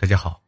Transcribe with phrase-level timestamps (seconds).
[0.00, 0.40] 大家好，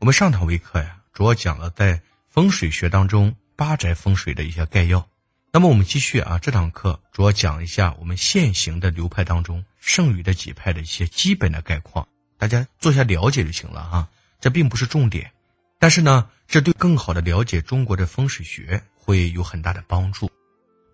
[0.00, 5.08] 我们上堂微课呀，主要讲了在风水学当中八宅风水的一些概要。
[5.52, 12.04] 那么我们继续啊，这堂课主要讲一下我们现行的流派当中剩余的几派的一些基本的概况，
[12.36, 14.08] 大家做下了解就行了啊。
[14.40, 15.30] 这并不是重点，
[15.78, 20.28] 但是呢，这对更好的了解中国的风水学会有很大的帮助。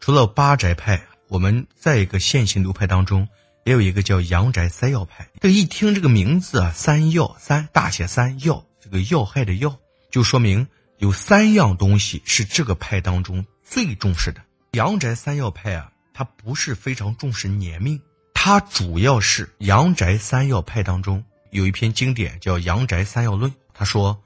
[0.01, 3.27] 除了八宅派，我们在一个现行流派当中。
[3.65, 9.79] 也有一个叫阳宅三要派，这一听这个名字啊，三要三大写三要，这个要害的要，
[10.11, 10.67] 就说明
[10.99, 14.43] 有三样东西是这个派当中最重视的。
[14.73, 18.01] 阳宅三要派啊，它不是非常重视年命，
[18.35, 24.21] 它主要是阳宅三要派当中有一篇经典叫《阳宅三要论》，他说：“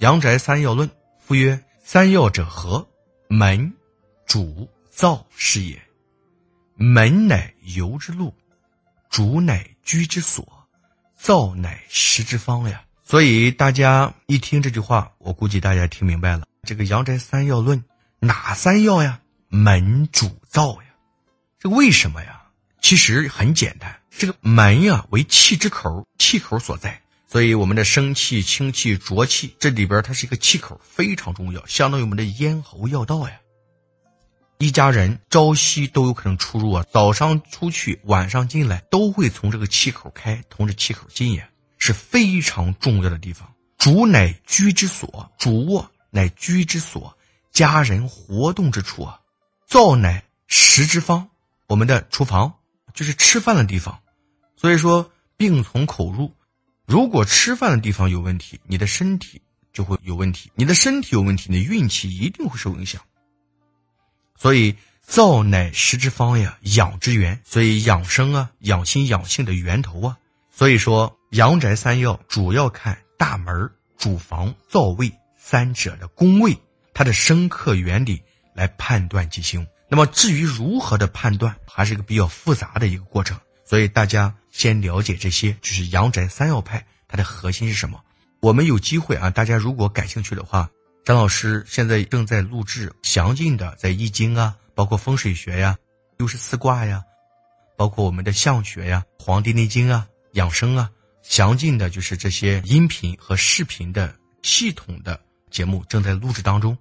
[0.00, 2.86] 阳宅三要论，夫曰：三要者何？
[3.28, 3.72] 门、
[4.26, 5.80] 主、灶是也。
[6.74, 8.34] 门乃游之路。”
[9.16, 10.46] 主乃居之所，
[11.18, 12.82] 灶乃食之方呀。
[13.02, 16.44] 所以大家一听这句话，我估计大家听明白了。
[16.64, 17.82] 这个阳宅三要论，
[18.18, 19.18] 哪三要呀？
[19.48, 20.88] 门、主、灶呀。
[21.58, 22.42] 这为什么呀？
[22.82, 27.00] 其实很简单，这个门呀为气之口，气口所在。
[27.26, 33.34] 所以我们的生气、清气、浊气，这里边它是一个气口，非常重要，相当于我们的咽喉要道呀。
[34.58, 43.52] 一家人朝夕都有可能出入啊，早上出去，晚上进来，都会从这个气口开，从这气口进呀，是非常重要的地方。
[43.76, 47.14] 主乃居之所，主卧乃居之所，
[47.52, 49.20] 家人活动之处啊。
[49.66, 51.28] 灶乃食之方，
[51.66, 52.52] 我们的厨房
[52.94, 54.00] 就是吃饭的地方。
[54.56, 56.32] 所以说，病从口入，
[56.86, 63.02] 如果吃饭的地方有问题，你的身体就会有问题，你的身体有问题，你的运气一定会受影响。
[64.36, 67.40] 所以，灶乃食之方呀，养之源。
[67.44, 70.16] 所以养生啊，养心养性的源头啊。
[70.50, 76.56] 所以说，阳宅三要主要看大门、主房、灶位三者的宫位，
[76.92, 78.20] 它的生克原理
[78.54, 79.66] 来判断吉凶。
[79.88, 83.38] 那么至于如何的判断，还是一个比较复杂的一个过程。
[83.64, 88.00] 所以大家先了解这些，就是阳宅三要派它的核心是什么。
[88.40, 90.68] 我们有机会啊，大家如果感兴趣的话。
[91.06, 95.78] 张老师现在正在录制详尽的在易经啊，包括风水学呀、
[96.18, 97.00] 又是四卦呀，
[97.76, 100.90] 包括我们的相学呀、黄帝内经啊、养生啊，
[101.22, 104.12] 详尽的就是这些音频和视频的
[104.42, 106.76] 系统的节目正在录制当中。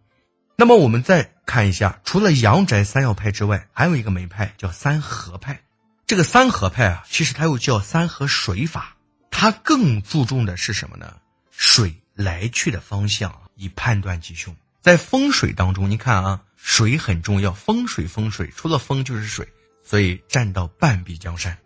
[0.56, 5.62] 那么我们再看一下，除了阳宅三要派之外，还有一个门派叫三合派。
[6.08, 8.98] 这个三合派啊，其实它又叫三合水法，
[9.30, 11.16] 它更注重的是什么呢？
[11.52, 13.32] 水来去的方向。
[13.56, 17.52] 以判断吉凶，在风水当中，你看啊，水很重要。
[17.52, 19.48] 风水，风水，除了风就是水，
[19.84, 21.58] 所以占到半壁江山。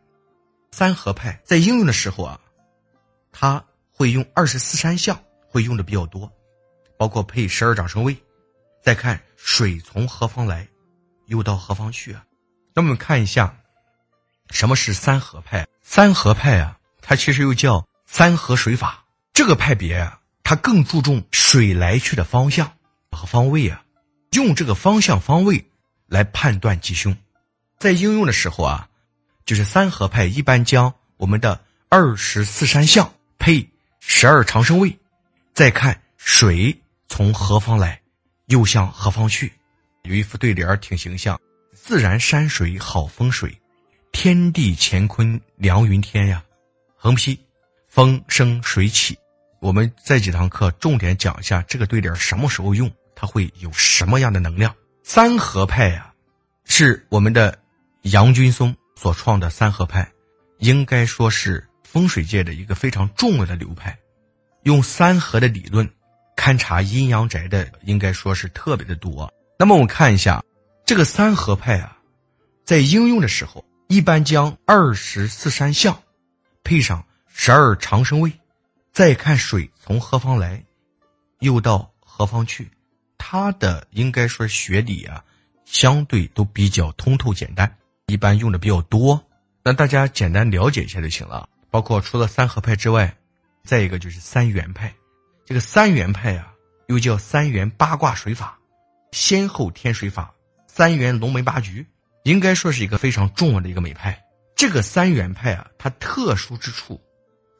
[0.71, 2.39] 三合派在应用的时候啊，
[3.31, 6.31] 他会用二十四山相，会用的比较多，
[6.97, 8.15] 包括配十二长生位。
[8.81, 10.67] 再看水从何方来，
[11.25, 12.23] 又到何方去啊？
[12.73, 13.53] 那我们看一下，
[14.51, 15.67] 什么是三合派？
[15.81, 19.03] 三合派啊，它其实又叫三合水法。
[19.33, 20.18] 这个派别啊。
[20.49, 22.73] 它更注重水来去的方向
[23.11, 23.83] 和方位啊，
[24.31, 25.63] 用这个方向方位
[26.07, 27.15] 来判断吉凶。
[27.77, 28.89] 在应用的时候啊，
[29.45, 34.97] 就是三合派一般将我们的二十四山相配十二长生位，
[35.53, 36.75] 再看水
[37.07, 38.01] 从何方来，
[38.47, 39.53] 又向何方去。
[40.01, 41.39] 有一副对联挺形象：
[41.73, 43.55] 自然山水好风水，
[44.11, 46.43] 天地乾坤良云天呀。
[46.95, 47.39] 横批：
[47.87, 49.15] 风生水起。
[49.59, 54.73] 我们这几堂课重点讲一下这个对联什么时候用，它会有什么样的能量。
[55.03, 56.13] 三合派呀，
[56.65, 57.57] 是我们的
[58.03, 60.09] 杨君松所创的三合派，
[60.59, 63.97] 应该说是风水界的一个非常重要的流派。
[64.63, 65.89] 用三合的理论
[66.37, 69.29] 勘察阴阳宅的，应该说是特别的多。
[69.57, 70.41] 那么我们看一下
[70.85, 71.97] 这个三合派啊，
[72.63, 76.01] 在应用的时候，一般将二十四山相
[76.63, 78.31] 配上十二长生位。
[78.99, 80.61] 再看水从何方来，
[81.39, 82.69] 又到何方去，
[83.17, 85.23] 它的应该说学理啊，
[85.63, 89.25] 相对都比较通透简单，一般用的比较多。
[89.63, 91.47] 那大家简单了解一下就行了。
[91.71, 93.15] 包括除了三合派之外，
[93.63, 94.93] 再一个就是三元派。
[95.45, 96.51] 这个三元派啊，
[96.89, 98.59] 又叫三元八卦水法、
[99.13, 100.29] 先后天水法、
[100.67, 101.87] 三元龙门八局，
[102.25, 104.21] 应该说是一个非常重要的一个美派。
[104.57, 106.99] 这个三元派啊，它特殊之处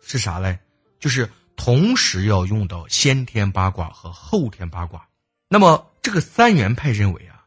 [0.06, 0.60] 是啥嘞？
[1.00, 5.08] 就是同时要用到先天八卦和后天八卦，
[5.48, 7.44] 那么这个三元派认为啊，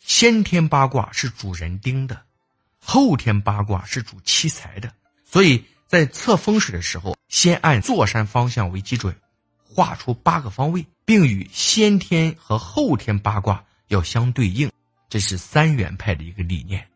[0.00, 2.22] 先天八卦是主人丁的，
[2.78, 4.92] 后天八卦是主七财的，
[5.24, 9.14] 所以在测风水的时候，先按坐山方向为基准，
[9.62, 14.70] 画出八个方位，并与先天和后天八卦要相对应，
[15.08, 16.86] 这是三元派的一个理念。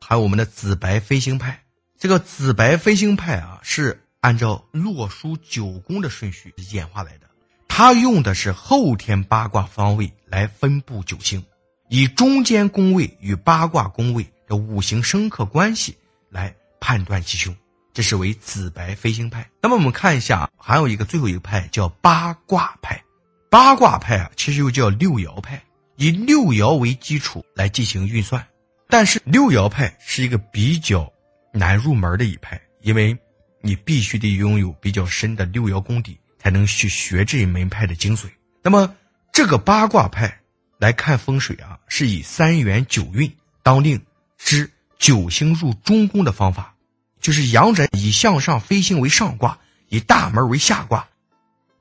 [0.00, 1.62] 还有我们的紫白飞星派，
[1.98, 7.26] 这个紫白飞星派啊，是按照洛书九宫的顺序演化来的，
[7.68, 11.42] 它用的是后天八卦方位来分布九星。
[11.88, 15.96] 以中间宫位与八卦宫位的五行生克关系
[16.28, 17.56] 来判断吉凶，
[17.94, 19.48] 这是为紫白飞星派。
[19.62, 23.02] 那么我们看一下，还有一个最后一个派叫八卦派。
[23.48, 25.62] 八卦派啊，其实又叫六爻派，
[25.96, 28.46] 以六爻为基础来进行运算。
[28.88, 31.10] 但是六爻派是一个比较
[31.52, 33.16] 难入门的一派，因为
[33.60, 38.26] 你必须得拥有比较深的六爻功底，才能去学这一门派的精髓。
[38.62, 38.94] 那么
[39.32, 40.34] 这个八卦派。
[40.80, 43.28] 来看风水啊，是以三元九运
[43.64, 44.00] 当令
[44.36, 46.72] 之九星入中宫的方法，
[47.20, 49.58] 就是阳宅以向上飞星为上卦，
[49.88, 51.04] 以大门为下卦，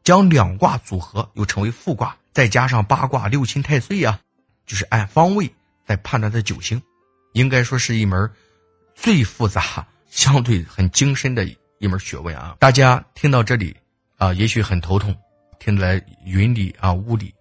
[0.04, 4.20] 将两卦组合又称为复卦，再加上八卦六亲太岁呀，
[4.66, 5.48] 就是按方位
[5.86, 6.82] 来判断的九星，
[7.34, 8.28] 应该说是一门
[8.96, 11.46] 最复杂、相对很精深的
[11.80, 12.56] 一门学问啊。
[12.60, 13.76] 大家听到这里
[14.18, 15.16] 啊，也许很头痛，
[15.60, 17.34] 听得来云里啊雾里，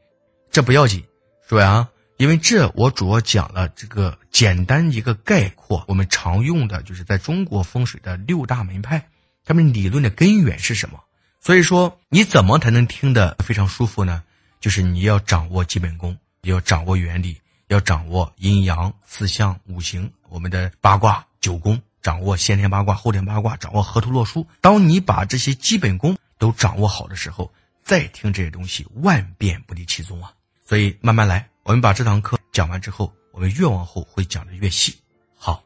[0.50, 1.02] 这不要紧。
[1.48, 9.08] 说呀，因为这我主要讲了这个简单一个概括，我们常用的就是在中国风水的六大门派，
[9.44, 11.00] 他们理论的根源是什么？
[11.40, 14.22] 所以说你怎么才能听得非常舒服呢？
[14.58, 24.46] 就是你要掌握基本功，要掌握原理，要掌握阴阳四象五行，我们的八卦九宫，掌握先天八卦后天八卦，掌握河图洛书。
[24.60, 30.32] 当你把这些基本功都掌握好的时候，再听这些东西，万变不离其宗啊。
[30.64, 34.96] 所以慢慢来，我们把这堂课讲完之后，我们越往后会讲的越细。
[35.36, 35.60] 好，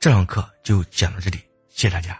[0.00, 1.36] 这堂课就讲到这里，
[1.68, 2.18] 谢谢大家。